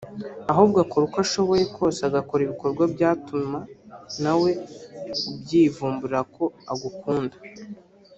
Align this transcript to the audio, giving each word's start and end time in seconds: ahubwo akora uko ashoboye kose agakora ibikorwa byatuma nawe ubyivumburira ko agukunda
ahubwo 0.51 0.77
akora 0.85 1.03
uko 1.07 1.17
ashoboye 1.25 1.63
kose 1.77 1.99
agakora 2.09 2.41
ibikorwa 2.43 2.83
byatuma 2.93 3.59
nawe 4.23 4.49
ubyivumburira 5.31 6.21
ko 6.35 6.43
agukunda 6.73 7.37